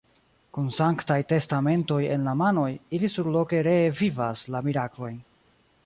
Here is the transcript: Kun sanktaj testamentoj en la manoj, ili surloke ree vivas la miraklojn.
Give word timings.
Kun 0.57 0.69
sanktaj 0.77 1.17
testamentoj 1.33 1.99
en 2.15 2.25
la 2.31 2.35
manoj, 2.41 2.67
ili 3.01 3.13
surloke 3.17 3.61
ree 3.69 3.79
vivas 4.01 4.47
la 4.57 4.65
miraklojn. 4.71 5.23